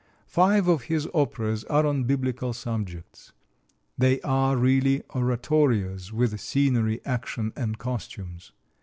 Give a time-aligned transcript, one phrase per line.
[0.25, 3.33] Five of his operas are on Biblical subjects.
[3.99, 8.51] They are really oratorios with scenery, action and costumes.